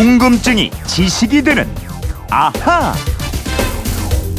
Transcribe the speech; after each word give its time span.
궁금증이 0.00 0.70
지식이 0.86 1.42
되는 1.42 1.68
아하. 2.30 2.94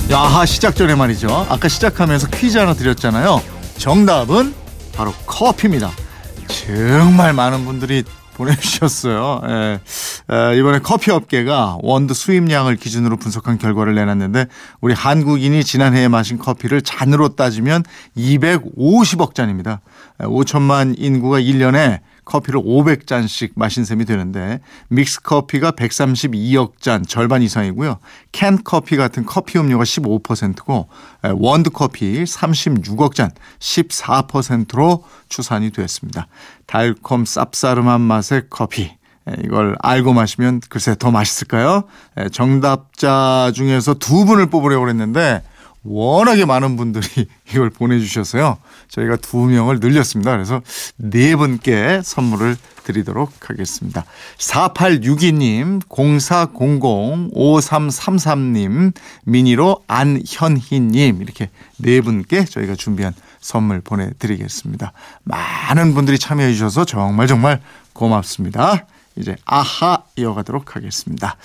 야하 0.10 0.44
시작 0.44 0.76
전에 0.76 0.96
말이죠. 0.96 1.46
아까 1.50 1.68
시작하면서 1.68 2.30
퀴즈 2.30 2.58
하나 2.58 2.74
드렸잖아요. 2.74 3.40
정답은 3.78 4.56
바로 4.92 5.12
커피입니다. 5.28 5.92
정말 6.48 7.34
많은 7.34 7.64
분들이 7.64 8.04
보내주셨어요. 8.34 9.42
예. 9.50 9.80
에, 10.32 10.58
이번에 10.58 10.80
커피 10.80 11.12
업계가 11.12 11.78
원두 11.84 12.16
수입량을 12.16 12.76
기준으로 12.78 13.18
분석한 13.18 13.60
결과를 13.60 13.94
내놨는데 13.94 14.48
우리 14.80 14.96
한국인이 14.96 15.64
지난해에 15.64 16.08
마신 16.08 16.40
커피를 16.40 16.82
잔으로 16.82 17.36
따지면 17.36 17.84
250억 18.18 19.36
잔입니다. 19.36 19.82
5천만 20.22 20.96
인구가 20.98 21.40
1년에 21.40 22.00
커피를 22.32 22.62
500잔씩 22.62 23.52
마신 23.56 23.84
셈이 23.84 24.06
되는데 24.06 24.62
믹스 24.88 25.22
커피가 25.22 25.72
132억 25.72 26.80
잔 26.80 27.06
절반 27.06 27.42
이상이고요. 27.42 28.00
캔 28.32 28.64
커피 28.64 28.96
같은 28.96 29.26
커피 29.26 29.60
음료가 29.60 29.84
15%고 29.84 30.88
원두 31.34 31.72
커피 31.72 32.24
36억 32.24 33.16
잔 33.16 33.32
14%로 33.60 35.04
추산이 35.28 35.72
됐습니다. 35.72 36.28
달콤 36.68 37.26
쌉싸름한 37.26 38.00
맛의 38.00 38.44
커피 38.50 38.92
이걸 39.44 39.76
알고 39.82 40.14
마시면 40.14 40.62
글쎄 40.70 40.96
더 40.98 41.12
맛있을까요? 41.12 41.84
정답자 42.32 43.52
중에서 43.54 43.94
두 43.96 44.26
분을 44.26 44.50
뽑으려고 44.50 44.88
했는데 44.88 45.44
워낙에 45.84 46.46
많은 46.46 46.78
분들이 46.78 47.06
이걸 47.52 47.70
보내주셔서요. 47.70 48.58
저희가 48.90 49.16
두 49.18 49.38
명을 49.38 49.80
늘렸습니다. 49.80 50.32
그래서 50.32 50.62
네 50.98 51.36
분께 51.36 52.02
선물을 52.04 52.56
드리도록 52.84 53.50
하겠습니다. 53.50 54.06
4862님, 54.38 55.82
0400, 55.88 57.34
5333님, 57.34 58.94
미니로 59.26 59.84
안현희님, 59.88 61.22
이렇게 61.22 61.50
네 61.78 62.02
분께 62.02 62.46
저희가 62.46 62.76
준비한 62.76 63.14
선물 63.40 63.82
보내드리겠습니다. 63.82 64.94
많은 65.24 65.94
분들이 65.94 66.18
참여해 66.20 66.54
주셔서 66.54 66.86
정말 66.86 67.28
정말 67.28 67.62
고맙습니다. 67.94 68.86
이제 69.18 69.36
아하 69.46 70.00
이어가도록 70.16 70.76
하겠습니다. 70.76 71.36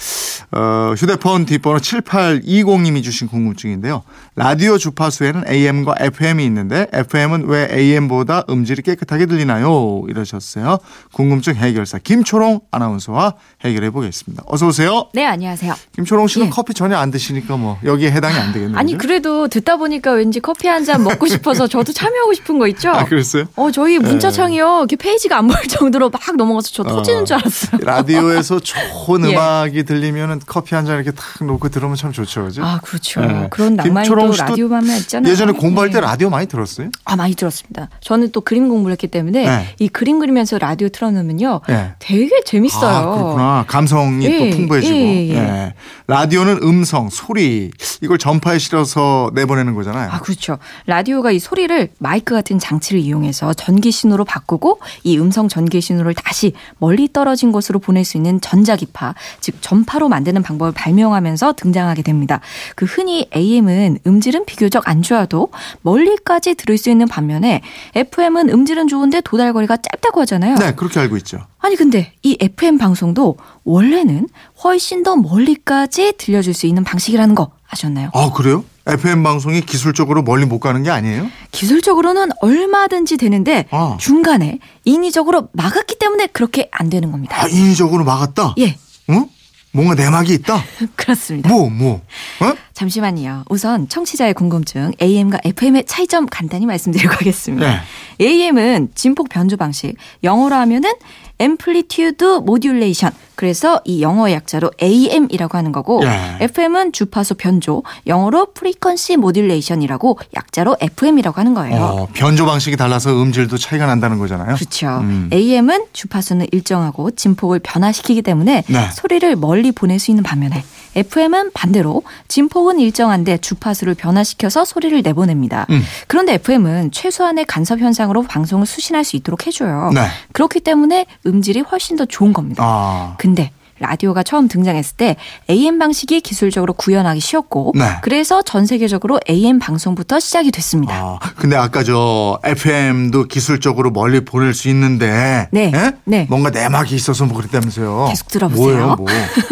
어, 0.53 0.95
휴대폰 0.97 1.47
뒷번호 1.47 1.79
7820님이 1.79 3.03
주신 3.03 3.29
궁금증인데요. 3.29 4.03
라디오 4.37 4.79
주파수에는 4.79 5.45
AM과 5.49 5.97
FM이 6.01 6.45
있는데 6.45 6.87
FM은 6.93 7.47
왜 7.47 7.69
AM보다 7.73 8.45
음질이 8.49 8.83
깨끗하게 8.83 9.27
들리나요? 9.27 10.03
이러셨어요. 10.09 10.79
궁금증 11.13 11.55
해결사 11.57 11.99
김초롱 11.99 12.61
아나운서와 12.71 13.35
해결해 13.65 13.91
보겠습니다. 13.91 14.45
어서 14.47 14.69
오세요. 14.69 15.09
네, 15.15 15.25
안녕하세요. 15.27 15.75
김초롱 15.97 16.29
씨는 16.29 16.47
예. 16.47 16.51
커피 16.51 16.73
전혀 16.75 16.97
안 16.97 17.11
드시니까 17.11 17.57
뭐 17.57 17.79
여기에 17.85 18.13
해당이 18.13 18.35
안 18.37 18.53
되겠네요. 18.53 18.79
아니? 18.79 18.97
그래도 18.97 19.49
듣다 19.49 19.77
보니까 19.77 20.13
왠지 20.13 20.41
커피 20.41 20.69
한 20.69 20.87
잔 20.87 21.03
먹고 21.03 21.27
싶어서 21.27 21.67
저도 21.67 21.93
참여하고 21.93 22.33
싶은 22.35 22.61
거 22.61 22.69
있죠? 22.69 22.91
아, 22.91 23.05
그랬어요? 23.07 23.47
어, 23.57 23.73
저희 23.73 23.99
문자창이요. 23.99 24.79
이렇게 24.81 24.95
페이지가 24.95 25.39
안 25.39 25.49
보일 25.49 25.67
정도로 25.67 26.11
막 26.11 26.21
넘어가서 26.37 26.71
저 26.73 26.85
터지는 26.85 27.25
줄 27.25 27.35
알았어요. 27.37 27.56
라디오에서 27.81 28.61
좋은 28.61 29.25
예. 29.29 29.33
음악이 29.35 29.85
들리면은 29.85 30.41
커피 30.47 30.75
한 30.75 30.87
잔 30.87 30.97
이렇게 30.97 31.11
탁 31.11 31.45
놓고 31.45 31.69
들으면 31.71 31.97
참 31.97 32.13
좋죠, 32.13 32.45
그죠? 32.45 32.63
아, 32.65 32.79
그렇죠. 32.83 33.21
네. 33.21 33.49
그런 33.51 33.75
낭만이 33.75 34.09
또 34.09 34.15
라디오만 34.15 34.85
있잖아요. 34.99 35.33
예전에 35.33 35.53
공부할 35.53 35.91
때 35.91 35.97
예. 35.99 36.01
라디오 36.01 36.31
많이 36.31 36.47
들었어요? 36.47 36.91
아, 37.05 37.17
많이 37.17 37.35
들었습니다. 37.35 37.89
저는 38.01 38.31
또 38.33 38.41
그림 38.41 38.69
공부를 38.69 38.93
했기 38.93 39.09
때문에 39.09 39.45
네. 39.45 39.75
이 39.79 39.89
그림 39.89 40.19
그리면서 40.21 40.59
라디오 40.59 40.89
틀어놓으면요. 40.89 41.61
예. 41.71 41.95
되게 41.99 42.43
재밌어요. 42.45 42.97
아, 42.97 43.15
그렇구나. 43.17 43.65
감성이 43.67 44.25
예, 44.27 44.51
또 44.51 44.57
풍부해지고. 44.57 44.95
예, 44.95 45.01
예, 45.01 45.29
예. 45.29 45.35
예. 45.37 45.75
라디오는 46.07 46.61
음성, 46.63 47.09
소리 47.11 47.71
이걸 48.03 48.19
전파에 48.19 48.59
실어서 48.59 49.31
내보내는 49.35 49.75
거잖아요. 49.75 50.11
아, 50.11 50.21
그렇죠. 50.21 50.59
라디오가 50.87 51.31
이 51.31 51.39
소리를 51.39 51.91
마이크 51.99 52.35
같은 52.35 52.59
장치를 52.59 53.01
이용해서 53.01 53.55
전기 53.55 53.91
신호로 53.91 54.25
바꾸고 54.25 54.81
이 55.05 55.19
음성 55.19 55.49
전기 55.49 55.81
신호를 55.81 56.15
다시 56.15 56.53
멀리 56.79 57.13
떨어진 57.13 57.53
곳으로 57.53 57.79
보낼 57.79 58.05
수 58.05 58.17
있는 58.17 58.41
전자기파, 58.41 59.15
즉 59.41 59.57
전파로 59.61 60.09
만드는 60.09 60.43
방법을 60.43 60.73
발명하면서 60.73 61.55
등장하게 61.55 62.03
됩니다. 62.03 62.41
그 62.75 62.85
흔히 62.85 63.29
AM은 63.35 63.99
음질은 64.07 64.45
비교적 64.47 64.89
안 64.89 65.03
좋아도 65.03 65.49
멀리까지 65.83 66.55
들을 66.55 66.77
수 66.79 66.91
있는 66.91 67.07
반면에 67.07 67.63
FM은 67.95 68.51
음질은 68.51 68.89
좋은데 68.89 69.21
도달거리가 69.23 69.77
짧다고 69.77 70.21
하잖아요. 70.23 70.57
네, 70.57 70.75
그렇게 70.75 71.01
알고 71.01 71.17
있죠. 71.19 71.39
아니 71.59 71.75
근데 71.75 72.13
이 72.23 72.37
FM 72.39 72.79
방송도 72.79 73.37
원래는 73.65 74.29
훨씬 74.63 75.03
더 75.03 75.17
멀리까지 75.17 76.15
들려줄 76.17 76.55
수 76.55 76.67
있는 76.67 76.85
방식이라는 76.85 77.35
거 77.35 77.51
아셨나요? 77.69 78.11
아, 78.15 78.31
그래요? 78.33 78.65
FM 78.87 79.23
방송이 79.23 79.61
기술적으로 79.63 80.23
멀리 80.23 80.47
못 80.47 80.61
가는 80.61 80.83
게 80.83 80.91
아니에요? 80.91 81.29
기술적으로는 81.51 82.31
얼마든지 82.41 83.17
되는데 83.17 83.67
아. 83.71 83.97
중간에 83.99 84.61
인위적으로 84.85 85.49
막았기 85.53 85.99
때문에 85.99 86.29
그렇게 86.29 86.69
안 86.71 86.89
되는 86.89 87.11
겁니다. 87.11 87.43
아, 87.43 87.49
인위적으로 87.49 88.05
막았다? 88.05 88.55
예, 88.59 88.79
응? 89.11 89.29
뭔가 89.73 89.95
내막이 89.95 90.33
있다? 90.35 90.63
그렇습니다. 90.97 91.51
뭐, 91.51 91.69
뭐? 91.69 92.01
어? 92.41 92.55
잠시만요. 92.73 93.45
우선 93.51 93.89
청취자의 93.89 94.33
궁금증 94.33 94.93
AM과 95.03 95.41
FM의 95.45 95.85
차이점 95.85 96.27
간단히 96.27 96.65
말씀드리고 96.65 97.11
가겠습니다. 97.11 97.67
네. 97.67 97.81
AM은 98.25 98.91
진폭 98.95 99.29
변조 99.29 99.57
방식, 99.57 99.97
영어로 100.25 100.55
하면은 100.55 100.93
amplitude 101.41 102.27
modulation. 102.43 103.15
그래서 103.37 103.81
이 103.85 104.03
영어 104.03 104.31
약자로 104.31 104.73
AM이라고 104.83 105.57
하는 105.57 105.71
거고 105.71 106.03
예. 106.05 106.39
FM은 106.41 106.93
주파수 106.93 107.35
변조, 107.35 107.83
영어로 108.07 108.49
frequency 108.57 109.15
modulation이라고 109.19 110.19
약자로 110.35 110.77
FM이라고 110.81 111.39
하는 111.39 111.55
거예요. 111.55 111.77
어, 111.77 112.09
변조 112.13 112.47
방식이 112.47 112.77
달라서 112.77 113.11
음질도 113.23 113.59
차이가 113.59 113.87
난다는 113.87 114.19
거잖아요. 114.19 114.57
그렇죠. 114.57 114.89
음. 115.01 115.31
AM은 115.33 115.85
주파수는 115.93 116.47
일정하고 116.51 117.11
진폭을 117.11 117.61
변화시키기 117.61 118.23
때문에 118.23 118.65
네. 118.67 118.91
소리를 118.93 119.37
멀리 119.37 119.71
보낼 119.71 119.99
수 119.99 120.11
있는 120.11 120.25
반면에 120.25 120.65
FM은 120.97 121.53
반대로 121.53 122.03
진폭은 122.29 122.81
일정한데 122.81 123.39
주파수를 123.39 123.95
변화시켜서 123.95 124.65
소리를 124.65 125.01
내보냅니다. 125.03 125.67
음. 125.71 125.83
그런데 126.09 126.35
FM은 126.35 126.91
최소한의 126.91 127.45
간섭 127.45 127.79
현상으로 127.81 128.23
방송을 128.23 128.67
수신할 128.67 129.05
수 129.05 129.17
있도록 129.17 129.47
해줘요. 129.47 129.91
네. 129.95 130.09
그렇기 130.33 130.61
때문에 130.61 131.07
음질이 131.27 131.61
훨씬 131.61 131.97
더 131.97 132.05
좋은 132.07 132.33
겁니다. 132.33 132.65
아. 132.65 133.15
근데 133.19 133.51
라디오가 133.81 134.23
처음 134.23 134.47
등장했을 134.49 134.97
때 134.97 135.17
AM 135.51 135.79
방식이 135.79 136.21
기술적으로 136.21 136.73
구현하기 136.73 137.21
쉬웠고 137.21 137.73
네. 137.75 137.97
그래서 138.03 138.43
전 138.43 138.67
세계적으로 138.67 139.19
AM 139.29 139.59
방송부터 139.59 140.21
시작이 140.21 140.53
됐습니다. 140.53 140.95
아, 140.95 141.19
근데 141.37 141.57
아까 141.57 141.83
저 141.83 142.39
FM도 142.45 143.25
기술적으로 143.25 143.91
멀리 143.91 144.21
보낼 144.25 144.55
수 144.55 144.69
있는데 144.69 145.49
네. 145.51 145.73
예? 145.75 145.93
네. 146.05 146.27
뭔가 146.31 146.51
내막이 146.51 146.95
있어서 146.95 147.25
뭐 147.27 147.37
그랬다면서요. 147.37 148.07
계속 148.11 148.29
들어보세요. 148.29 148.65
뭐예요, 148.65 148.95
뭐. 148.97 149.07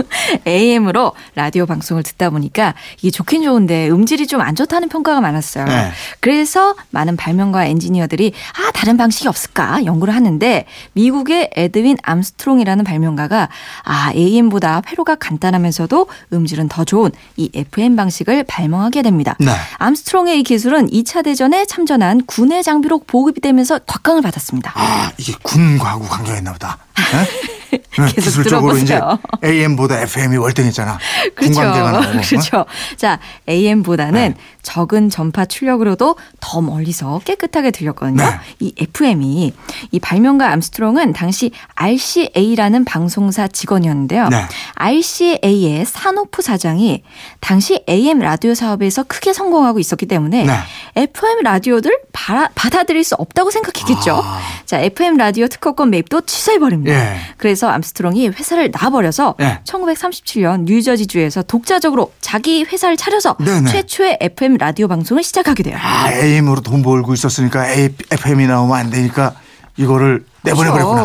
AM으로 0.46 1.12
라디오 1.34 1.66
방송을 1.66 2.02
듣다 2.02 2.30
보니까 2.30 2.74
이게 2.98 3.10
좋긴 3.10 3.42
좋은데 3.42 3.90
음질이 3.90 4.26
좀 4.28 4.44
안 4.44 4.54
좋다는 4.54 4.88
평가가 4.88 5.20
많았어요. 5.20 5.64
네. 5.64 5.90
그래서 6.20 6.74
많은 6.90 7.16
발명가 7.16 7.64
엔지니어들이 7.64 8.32
아 8.58 8.70
다른 8.72 8.96
방식이 8.98 9.26
없을까 9.26 9.84
연구를 9.86 10.14
하는데 10.14 10.66
미국의 10.92 11.50
에드윈 11.56 11.96
암스트롱이라는 12.02 12.84
발명가가 12.84 13.48
아 13.84 14.10
AM보다 14.14 14.82
회로가 14.88 15.16
간단하면서도 15.16 16.06
음질은 16.32 16.68
더 16.68 16.84
좋은 16.84 17.10
이 17.36 17.50
FM 17.54 17.96
방식을 17.96 18.44
발명하게 18.44 19.02
됩니다. 19.02 19.36
네. 19.38 19.50
암스트롱의 19.78 20.40
이 20.40 20.42
기술은 20.42 20.88
2차 20.90 21.24
대전에 21.24 21.64
참전한 21.66 22.24
군의 22.26 22.62
장비로 22.62 23.00
보급이 23.06 23.40
되면서 23.40 23.78
각광을 23.80 24.22
받았습니다. 24.22 24.72
아, 24.74 25.10
이게 25.18 25.34
군과하고 25.42 26.04
관계가 26.04 26.38
있나 26.38 26.52
보다. 26.52 26.78
예? 27.74 28.02
네, 28.02 28.12
계속 28.12 28.24
기술적으로 28.24 28.76
이제 28.76 28.94
들어보세요. 28.94 29.18
AM보다 29.44 30.00
FM이 30.00 30.36
월등했잖아. 30.36 30.98
그렇죠. 31.34 31.62
나오고. 31.62 31.96
어? 31.96 32.00
그렇죠. 32.22 32.64
자, 32.96 33.18
AM보다는 33.48 34.34
네. 34.34 34.34
적은 34.62 35.10
전파 35.10 35.44
출력으로도 35.44 36.16
더 36.40 36.60
멀리서 36.60 37.20
깨끗하게 37.24 37.70
들렸거든요. 37.70 38.22
네. 38.22 38.38
이 38.60 38.74
FM이 38.78 39.52
이 39.90 40.00
발명가 40.00 40.50
암스트롱은 40.52 41.12
당시 41.12 41.50
RCA라는 41.74 42.84
방송사 42.84 43.48
직원이었는데요. 43.48 44.28
네. 44.28 44.44
RCA의 44.74 45.84
사노프 45.84 46.42
사장이 46.42 47.02
당시 47.40 47.84
AM 47.88 48.18
라디오 48.18 48.54
사업에서 48.54 49.02
크게 49.04 49.32
성공하고 49.32 49.78
있었기 49.78 50.06
때문에 50.06 50.44
네. 50.44 50.54
FM 50.96 51.42
라디오들 51.42 51.98
받아, 52.12 52.48
받아들일 52.54 53.04
수 53.04 53.14
없다고 53.16 53.50
생각했겠죠. 53.50 54.20
아. 54.24 54.40
자, 54.64 54.80
FM 54.80 55.16
라디오 55.16 55.46
특허권 55.46 55.90
매입도 55.90 56.22
취소해 56.22 56.58
버립니다. 56.58 56.94
예. 56.94 57.16
그래서 57.64 57.68
암스트롱이 57.74 58.28
회사를 58.28 58.70
나와버려서 58.78 59.36
예. 59.40 59.60
1937년 59.64 60.64
뉴저지주에서 60.64 61.42
독자적으로 61.44 62.12
자기 62.20 62.62
회사를 62.64 62.96
차려서 62.98 63.36
네네. 63.42 63.70
최초의 63.70 64.18
FM 64.20 64.58
라디오 64.58 64.86
방송을 64.86 65.22
시작하게 65.22 65.62
돼요. 65.62 65.78
아, 65.80 66.12
AM으로 66.12 66.60
돈 66.60 66.82
벌고 66.82 67.14
있었으니까 67.14 67.66
FM이 67.68 68.46
나오면 68.46 68.76
안 68.76 68.90
되니까 68.90 69.32
이거를 69.78 70.24
내보내버렸구나. 70.42 71.02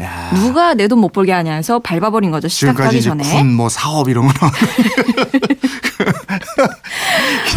야. 0.00 0.30
누가 0.34 0.72
내 0.72 0.88
돈 0.88 0.98
못 0.98 1.12
벌게 1.12 1.32
하냐 1.32 1.52
해서 1.52 1.78
밟아버린 1.78 2.30
거죠. 2.30 2.48
시작하기 2.48 3.02
전에. 3.02 3.22
군뭐 3.22 3.68
사업 3.68 4.08
이런 4.08 4.26
거 4.28 4.32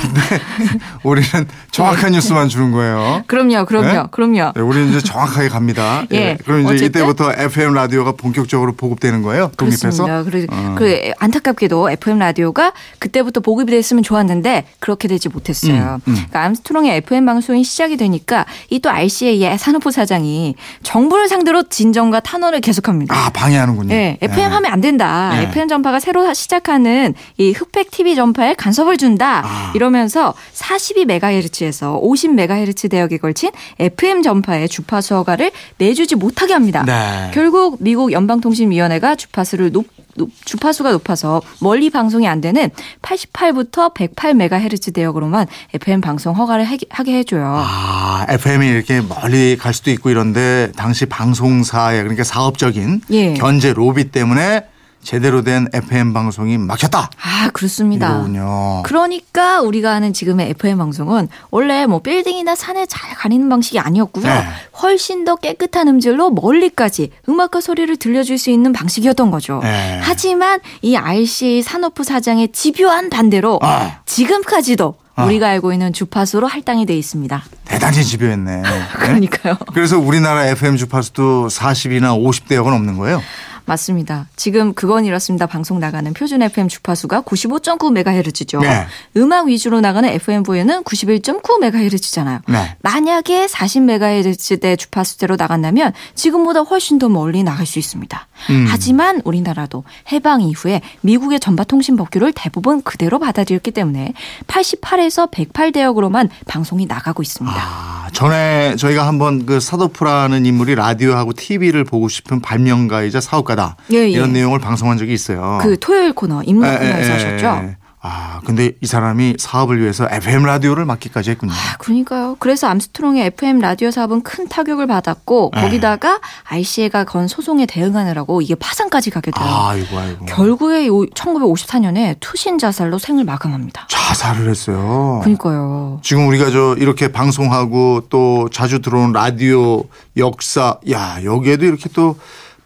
근데 0.02 0.22
우리는 1.04 1.48
정확한 1.72 2.12
뉴스만 2.12 2.50
주는 2.50 2.72
거예요. 2.72 3.24
그럼요, 3.28 3.66
그럼요, 3.66 3.88
네? 3.88 4.04
그럼요. 4.12 4.52
네, 4.56 4.62
우리는 4.62 4.90
이제 4.90 5.00
정확하게 5.02 5.50
갑니다. 5.50 6.04
예, 6.12 6.38
그럼 6.44 6.62
이제 6.62 6.70
어쨌든. 6.74 6.88
이때부터 7.02 7.34
FM 7.34 7.74
라디오가 7.74 8.12
본격적으로 8.14 8.74
보급되는 8.74 9.22
거예요. 9.22 9.52
독립해서. 9.58 10.04
그렇습니다. 10.06 10.24
그래, 10.24 10.48
어. 10.50 10.76
그 10.78 11.12
안타깝게도 11.20 11.92
FM 11.92 12.20
라디오가 12.20 12.74
그때부터 13.00 13.40
보급이 13.40 13.72
됐으면 13.72 14.04
좋았는데 14.04 14.66
그렇게 14.80 15.08
되지 15.08 15.30
못했어요. 15.30 16.00
음, 16.08 16.12
음. 16.12 16.14
그러니까 16.16 16.44
암스트롱의 16.44 16.98
FM 16.98 17.26
방송이 17.26 17.64
시작이 17.64 17.96
되니까 17.98 18.46
이 18.70 18.80
또 18.82 18.90
RCA의 18.90 19.58
산업부 19.58 19.92
사장이 19.92 20.56
정부를 20.84 21.28
상대로 21.28 21.64
진정과 21.64 22.22
탄원을 22.22 22.62
계속합니다. 22.62 23.14
아 23.14 23.30
방해하는군요. 23.30 23.90
네, 23.90 24.18
FM 24.22 24.38
네. 24.50 24.54
하면 24.56 24.72
안 24.72 24.80
된다. 24.82 25.32
네. 25.34 25.44
FM 25.50 25.68
전파가 25.68 26.00
새로 26.00 26.34
시작하는 26.34 27.14
이 27.38 27.52
흑백 27.52 27.92
TV 27.92 28.16
전파에 28.16 28.54
간섭을 28.54 28.98
준다. 28.98 29.42
아. 29.44 29.72
이러면서 29.80 30.34
42MHz에서 30.56 32.02
50MHz 32.04 32.92
대역에 32.92 33.18
걸친 33.18 33.50
FM 33.80 34.22
전파의 34.24 34.68
주파수 34.68 35.16
허가를 35.16 35.52
내주지 35.78 36.16
못하게 36.16 36.52
합니다. 36.54 36.84
네. 36.86 37.32
결국 37.34 37.78
미국 37.80 38.12
연방통신위원회가 38.12 39.16
주파수를 39.16 39.72
높, 39.72 39.86
높- 40.18 40.32
주파수가 40.44 40.92
높아서 40.92 41.42
멀리 41.62 41.90
방송이 41.90 42.28
안 42.28 42.42
되는 42.42 42.70
88부터 43.02 43.94
108MHz 43.94 44.94
대역으로만 44.94 45.48
FM 45.74 46.02
방송 46.02 46.36
허가를 46.36 46.66
하게, 46.66 46.86
하게 46.90 47.14
해줘요. 47.20 47.46
아, 47.66 48.26
FM이 48.28 48.68
이렇게 48.68 49.00
멀리 49.00 49.56
갈 49.58 49.74
수도 49.74 49.92
있고 49.92 50.10
이런데 50.10 50.74
당시 50.76 51.06
방송사의 51.06 52.00
그러니까 52.02 52.26
사업적인 52.26 53.02
예. 53.12 53.34
견제 53.36 53.72
로비 53.72 54.12
때문에 54.12 54.66
제대로 55.04 55.42
된 55.42 55.68
FM 55.74 56.14
방송이 56.14 56.58
막혔다. 56.58 57.10
아, 57.22 57.50
그렇습니다. 57.54 58.10
이거군요. 58.10 58.84
그러니까 58.84 59.62
우리가 59.62 59.94
하는 59.94 60.14
지금의 60.14 60.52
FM 60.52 60.78
방송은 60.78 61.30
원래 61.52 61.86
뭐 61.86 62.00
빌딩이나 62.00 62.56
산에 62.56 62.86
잘 62.86 63.16
가리는 63.16 63.48
방식이 63.48 63.80
아니었고요. 63.80 64.26
네. 64.26 64.46
훨씬 64.82 65.26
더 65.26 65.36
깨끗한 65.36 65.88
음질로 65.88 66.32
멀리까지 66.32 67.12
음악과 67.28 67.62
소리를 67.62 67.96
들려줄 67.98 68.38
수 68.38 68.50
있는 68.50 68.74
방식이었던 68.74 69.32
거죠. 69.32 69.62
네. 69.64 70.00
하지만 70.04 70.60
이 70.82 70.96
RCA 70.96 71.62
산업부 71.62 72.04
사장의 72.04 72.52
집요한 72.52 73.10
반대로 73.10 73.60
아. 73.62 74.00
지금까지도 74.06 74.96
아. 75.16 75.26
우리가 75.26 75.48
알고 75.50 75.74
있는 75.74 75.92
주파수로 75.92 76.48
할당이 76.48 76.86
돼 76.86 76.96
있습니다. 76.96 77.44
대단히 77.66 78.04
집요했네. 78.04 78.62
네? 78.62 78.82
그러니까요. 78.94 79.58
그래서 79.74 79.98
우리나라 79.98 80.46
FM 80.48 80.78
주파수도 80.78 81.48
40이나 81.48 82.18
50대역은 82.22 82.68
없는 82.68 82.98
거예요. 82.98 83.22
맞습니다. 83.70 84.28
지금 84.36 84.74
그건 84.74 85.06
이렇습니다. 85.06 85.46
방송 85.46 85.80
나가는 85.80 86.12
표준 86.14 86.42
FM 86.42 86.68
주파수가 86.68 87.22
95.9MHz죠. 87.22 88.62
네. 88.62 88.86
음악 89.18 89.48
위주로 89.48 89.80
나가는 89.80 90.10
FM 90.10 90.44
보유는 90.44 90.84
91.9MHz잖아요. 90.84 92.42
네. 92.48 92.76
만약에 92.82 93.46
40MHz대 93.46 94.78
주파수대로 94.78 95.36
나간다면 95.36 95.94
지금보다 96.16 96.62
훨씬 96.62 97.00
더 97.00 97.10
멀리 97.10 97.44
나갈 97.44 97.66
수 97.66 97.80
있습니다. 97.80 98.28
음. 98.50 98.66
하지만 98.68 99.22
우리나라도 99.24 99.84
해방 100.12 100.42
이후에 100.42 100.82
미국의 101.02 101.40
전파통신 101.40 101.96
법규를 101.96 102.34
대부분 102.34 102.82
그대로 102.82 103.20
받아들였기 103.20 103.72
때문에 103.72 104.14
88에서 104.48 105.32
108대역으로만 105.32 106.30
방송이 106.48 106.86
나가고 106.86 107.22
있습니다. 107.22 107.56
아, 107.56 108.08
전에 108.14 108.76
저희가 108.78 109.06
한번 109.08 109.46
그 109.46 109.60
사노프라는 109.60 110.46
인물이 110.46 110.76
라디오하고 110.76 111.34
TV를 111.34 111.84
보급시킨 111.84 112.42
발명가이자 112.42 113.22
사업가다. 113.22 113.76
예, 113.92 113.98
예. 113.98 114.10
이런 114.10 114.32
내용을 114.32 114.60
방송한 114.60 114.98
적이 114.98 115.14
있어요. 115.14 115.60
그 115.62 115.78
토요일 115.80 116.14
코너 116.14 116.42
인문 116.44 116.66
에, 116.66 116.74
에, 116.74 116.78
코너에서 116.78 117.12
에, 117.12 117.14
하셨죠? 117.14 117.48
에. 117.66 117.76
아, 118.02 118.40
근데 118.46 118.72
이 118.80 118.86
사람이 118.86 119.36
사업을 119.38 119.82
위해서 119.82 120.08
FM 120.10 120.44
라디오를 120.44 120.86
막기까지 120.86 121.32
했군요. 121.32 121.52
아, 121.52 121.78
그러니까요. 121.80 122.38
그래서 122.40 122.68
암스트롱의 122.68 123.26
FM 123.26 123.60
라디오 123.60 123.92
사업은 123.92 124.22
큰 124.22 124.48
타격을 124.48 124.88
받았고 124.88 125.52
네. 125.54 125.62
거기다가 125.62 126.22
RCA가 126.46 127.04
건 127.04 127.28
소송에 127.28 127.66
대응하느라고 127.66 128.42
이게 128.42 128.56
파산까지 128.56 129.10
가게 129.10 129.32
돼요. 129.32 129.46
아이고, 129.46 129.98
아이고. 129.98 130.26
결국에 130.28 130.88
1954년에 130.88 132.16
투신 132.22 132.58
자살로 132.58 133.00
생을 133.00 133.26
마감합니다. 133.26 133.88
자살을 133.90 134.50
했어요. 134.50 135.20
그러니까요. 135.22 136.00
지금 136.02 136.26
우리가 136.30 136.52
저 136.52 136.76
이렇게 136.80 137.12
방송하고 137.12 138.06
또 138.08 138.48
자주 138.50 138.80
들어오는 138.80 139.12
라디오 139.12 139.84
역사, 140.16 140.78
야, 140.90 141.18
여기에도 141.26 141.66
이렇게 141.66 141.90
또 141.90 142.16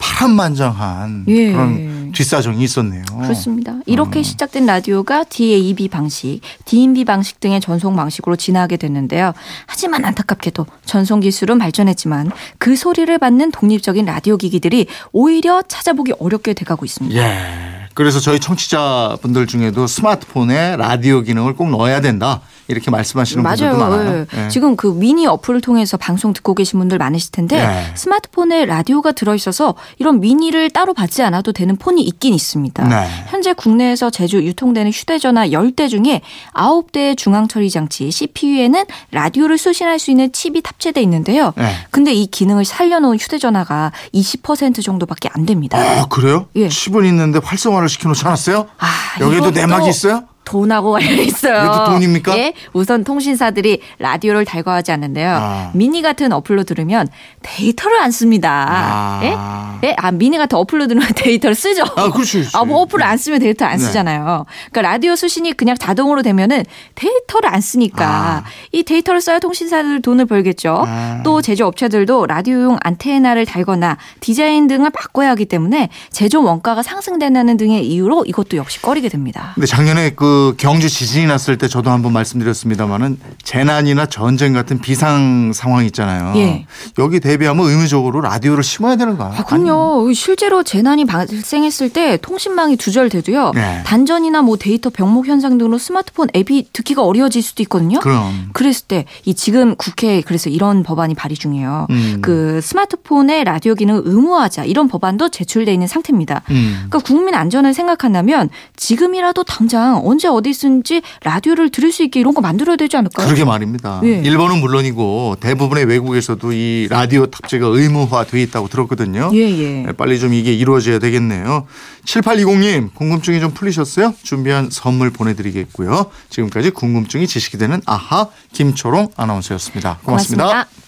파란만장한 0.03 1.25
예. 1.29 1.51
그런 1.53 2.11
뒷사정이 2.11 2.61
있었네요. 2.63 3.03
그렇습니다. 3.21 3.79
이렇게 3.85 4.19
음. 4.19 4.23
시작된 4.23 4.65
라디오가 4.65 5.23
DAB 5.23 5.87
방식, 5.87 6.41
DMB 6.65 7.05
방식 7.05 7.39
등의 7.39 7.61
전송 7.61 7.95
방식으로 7.95 8.35
진화하게 8.35 8.77
됐는데요. 8.77 9.33
하지만 9.65 10.03
안타깝게도 10.03 10.65
전송 10.85 11.21
기술은 11.21 11.57
발전했지만 11.57 12.31
그 12.57 12.75
소리를 12.75 13.17
받는 13.17 13.51
독립적인 13.51 14.05
라디오 14.05 14.35
기기들이 14.35 14.87
오히려 15.13 15.61
찾아보기 15.61 16.13
어렵게 16.19 16.53
돼가고 16.53 16.85
있습니다. 16.85 17.17
예. 17.17 17.82
그래서 17.93 18.19
저희 18.19 18.39
청취자분들 18.39 19.47
중에도 19.47 19.87
스마트폰에 19.87 20.77
라디오 20.77 21.21
기능을 21.21 21.55
꼭 21.55 21.69
넣어야 21.69 22.01
된다. 22.01 22.41
이렇게 22.67 22.89
말씀하시는 22.91 23.43
분들도 23.43 23.77
맞아요. 23.77 23.97
많아요. 23.97 24.25
예. 24.33 24.45
예. 24.45 24.49
지금 24.49 24.75
그 24.75 24.87
미니 24.87 25.27
어플을 25.27 25.61
통해서 25.61 25.97
방송 25.97 26.33
듣고 26.33 26.55
계신 26.55 26.79
분들 26.79 26.97
많으실 26.97 27.31
텐데 27.31 27.57
예. 27.57 27.95
스마트폰에 27.95 28.65
라디오가 28.65 29.11
들어 29.11 29.35
있어서 29.35 29.75
이런 29.99 30.21
미니를 30.21 30.69
따로 30.69 30.93
받지 30.93 31.21
않아도 31.23 31.51
되는 31.51 31.75
폰이 31.75 32.01
있긴 32.03 32.33
있습니다. 32.33 32.87
네. 32.87 33.07
현재 33.27 33.53
국내에서 33.53 34.09
제조 34.09 34.41
유통되는 34.41 34.91
휴대전화 34.91 35.47
10대 35.49 35.89
중에 35.89 36.21
9대의 36.53 37.17
중앙 37.17 37.47
처리 37.47 37.69
장치 37.69 38.09
CPU에는 38.09 38.85
라디오를 39.11 39.57
수신할 39.57 39.99
수 39.99 40.11
있는 40.11 40.31
칩이 40.31 40.61
탑재돼 40.61 41.01
있는데요. 41.01 41.53
네. 41.57 41.75
근데 41.91 42.13
이 42.13 42.27
기능을 42.27 42.63
살려놓은 42.63 43.17
휴대전화가 43.17 43.91
20% 44.13 44.81
정도밖에 44.81 45.29
안 45.33 45.45
됩니다. 45.45 45.77
아, 45.77 46.05
그래요? 46.07 46.47
예. 46.55 46.69
칩은 46.69 47.05
있는데 47.05 47.39
활성화 47.43 47.82
를 47.83 47.89
시켜놓지 47.89 48.25
않았어요? 48.25 48.67
아, 48.79 48.87
여기에도 49.19 49.51
내막이 49.51 49.89
있어요? 49.89 50.23
돈하고 50.45 50.91
관련 50.91 51.19
있어요. 51.19 51.63
이것도 51.65 51.91
돈입니까? 51.93 52.37
예. 52.37 52.53
우선 52.73 53.03
통신사들이 53.03 53.81
라디오를 53.99 54.45
달가워하지 54.45 54.91
않는데요. 54.91 55.29
아. 55.31 55.71
미니 55.73 56.01
같은 56.01 56.31
어플로 56.31 56.63
들으면 56.63 57.07
데이터를 57.41 57.99
안 57.99 58.11
씁니다. 58.11 58.65
아. 58.69 59.19
예? 59.23 59.87
예? 59.87 59.95
아, 59.97 60.11
미니 60.11 60.37
같은 60.37 60.57
어플로 60.57 60.87
들으면 60.87 61.07
데이터를 61.15 61.55
쓰죠. 61.55 61.83
아, 61.95 62.09
그렇지. 62.11 62.47
아, 62.53 62.65
뭐 62.65 62.81
어플을 62.81 63.03
안 63.03 63.17
쓰면 63.17 63.39
데이터 63.39 63.65
안 63.65 63.77
네. 63.77 63.83
쓰잖아요. 63.83 64.45
그러니까 64.71 64.81
라디오 64.81 65.15
수신이 65.15 65.53
그냥 65.53 65.75
자동으로 65.77 66.21
되면은 66.21 66.65
데이터를 66.95 67.49
안 67.53 67.61
쓰니까 67.61 68.05
아. 68.05 68.43
이 68.71 68.83
데이터를 68.83 69.21
써야 69.21 69.39
통신사들 69.39 70.01
돈을 70.01 70.25
벌겠죠. 70.25 70.83
아. 70.87 71.21
또 71.23 71.41
제조업체들도 71.41 72.25
라디오용 72.27 72.77
안테나를 72.81 73.45
달거나 73.45 73.97
디자인 74.19 74.67
등을 74.67 74.89
바꿔야 74.89 75.31
하기 75.31 75.45
때문에 75.45 75.89
제조 76.11 76.43
원가가 76.43 76.83
상승된다는 76.83 77.57
등의 77.57 77.87
이유로 77.87 78.25
이것도 78.25 78.57
역시 78.57 78.81
꺼리게 78.81 79.09
됩니다. 79.09 79.51
근데 79.55 79.67
작년에 79.67 80.11
그 80.11 80.32
경주 80.57 80.89
지진이 80.89 81.25
났을 81.25 81.57
때 81.57 81.67
저도 81.67 81.89
한번 81.91 82.13
말씀드렸습니다마는 82.13 83.17
재난이나 83.43 84.05
전쟁 84.07 84.53
같은 84.53 84.79
비상 84.79 85.51
상황 85.53 85.85
있잖아요. 85.85 86.33
예. 86.37 86.65
여기 86.97 87.19
대비하면 87.19 87.65
의무적으로 87.69 88.21
라디오를 88.21 88.63
심어야 88.63 88.95
되는 88.95 89.17
거야. 89.17 89.33
아, 89.37 89.43
그럼요. 89.43 90.11
실제로 90.13 90.63
재난이 90.63 91.05
발생했을 91.05 91.89
때 91.89 92.17
통신망이 92.17 92.75
두절돼도요. 92.77 93.51
네. 93.55 93.81
단전이나 93.85 94.41
뭐 94.41 94.57
데이터 94.57 94.89
병목 94.89 95.27
현상 95.27 95.57
등으로 95.57 95.77
스마트폰 95.77 96.27
앱이 96.35 96.69
듣기가 96.73 97.03
어려워질 97.03 97.41
수도 97.41 97.63
있거든요. 97.63 97.99
그럼. 97.99 98.49
그랬을 98.53 98.87
때 98.87 99.05
이 99.25 99.33
지금 99.33 99.75
국회에 99.75 100.21
그래서 100.21 100.49
이런 100.49 100.83
법안이 100.83 101.13
발의 101.15 101.37
중이에요. 101.37 101.87
음. 101.89 102.19
그 102.21 102.59
스마트폰의 102.61 103.43
라디오 103.43 103.75
기능을 103.75 104.01
의무화하자 104.05 104.65
이런 104.65 104.87
법안도 104.87 105.29
제출돼 105.29 105.71
있는 105.73 105.87
상태입니다. 105.87 106.41
음. 106.51 106.73
그러니까 106.89 106.99
국민 106.99 107.35
안전을 107.35 107.73
생각한다면 107.73 108.49
지금이라도 108.75 109.43
당장 109.43 110.01
언제 110.03 110.22
어디든지 110.29 111.01
라디오를 111.23 111.69
들을 111.69 111.91
수 111.91 112.03
있게 112.03 112.19
이런 112.19 112.33
거 112.33 112.41
만들어야 112.41 112.75
되지 112.75 112.97
않을까요? 112.97 113.25
그러게 113.25 113.43
말입니다. 113.45 114.01
예. 114.03 114.21
일본은 114.23 114.59
물론이고 114.59 115.37
대부분의 115.39 115.85
외국에서도 115.85 116.51
이 116.53 116.87
라디오 116.89 117.25
탑재가 117.25 117.67
의무화돼 117.67 118.41
있다고 118.43 118.67
들었거든요. 118.67 119.31
예, 119.33 119.39
예. 119.39 119.83
네, 119.83 119.91
빨리 119.93 120.19
좀 120.19 120.33
이게 120.33 120.53
이루어져야 120.53 120.99
되겠네요. 120.99 121.65
7820님 122.05 122.93
궁금증이 122.93 123.39
좀 123.39 123.51
풀리셨어요? 123.51 124.13
준비한 124.23 124.69
선물 124.71 125.09
보내드리겠고요. 125.11 126.07
지금까지 126.29 126.71
궁금증이 126.71 127.27
지식이 127.27 127.57
되는 127.57 127.81
아하 127.85 128.27
김초롱 128.53 129.09
아나운서였습니다 129.15 129.99
고맙습니다. 130.03 130.43
고맙습니다. 130.45 130.82